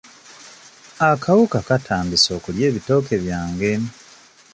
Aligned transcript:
Akawuka 1.09 1.57
katandise 1.67 2.29
okulya 2.37 2.63
ebitooke 2.69 3.15
byange. 3.23 3.71